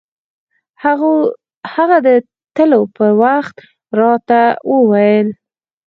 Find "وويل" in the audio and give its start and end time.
4.71-5.27